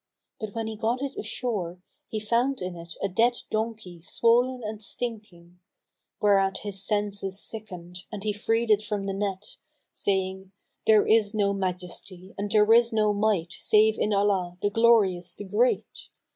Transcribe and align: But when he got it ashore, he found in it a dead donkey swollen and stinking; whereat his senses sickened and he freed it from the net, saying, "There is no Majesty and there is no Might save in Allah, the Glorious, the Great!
But 0.39 0.55
when 0.55 0.65
he 0.65 0.75
got 0.75 0.99
it 1.03 1.15
ashore, 1.15 1.79
he 2.07 2.19
found 2.19 2.59
in 2.59 2.75
it 2.75 2.95
a 3.03 3.07
dead 3.07 3.37
donkey 3.51 4.01
swollen 4.01 4.63
and 4.63 4.81
stinking; 4.81 5.59
whereat 6.19 6.57
his 6.63 6.83
senses 6.83 7.39
sickened 7.39 7.99
and 8.11 8.23
he 8.23 8.33
freed 8.33 8.71
it 8.71 8.81
from 8.83 9.05
the 9.05 9.13
net, 9.13 9.57
saying, 9.91 10.53
"There 10.87 11.05
is 11.05 11.35
no 11.35 11.53
Majesty 11.53 12.33
and 12.35 12.49
there 12.49 12.73
is 12.73 12.91
no 12.91 13.13
Might 13.13 13.51
save 13.51 13.99
in 13.99 14.11
Allah, 14.11 14.57
the 14.63 14.71
Glorious, 14.71 15.35
the 15.35 15.43
Great! 15.45 16.09